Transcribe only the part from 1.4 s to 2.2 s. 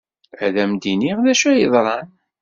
ay yeḍran.